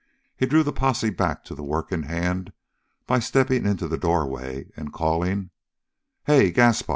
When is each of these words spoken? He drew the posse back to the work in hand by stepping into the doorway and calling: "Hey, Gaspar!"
He 0.35 0.47
drew 0.47 0.63
the 0.63 0.73
posse 0.73 1.11
back 1.11 1.43
to 1.43 1.53
the 1.53 1.61
work 1.61 1.91
in 1.91 2.01
hand 2.01 2.53
by 3.05 3.19
stepping 3.19 3.67
into 3.67 3.87
the 3.87 3.99
doorway 3.99 4.65
and 4.75 4.91
calling: 4.91 5.51
"Hey, 6.25 6.49
Gaspar!" 6.49 6.89